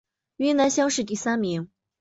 [0.37, 1.69] 云南乡试第三名。